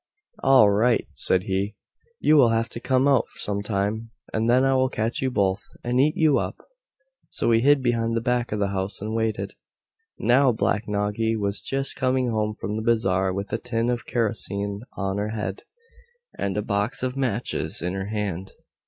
[0.41, 1.75] "All right," said he,
[2.19, 5.61] "you will have to come out some time, and then I will catch you both,
[5.83, 6.55] and eat you up."
[7.29, 9.53] So he hid behind the back of the house and waited.
[10.17, 14.81] Now Black Noggy was just coming home from the bazaar with a tin of kerosene
[14.97, 15.61] on her head,
[16.35, 18.53] and a box of matches in her hand.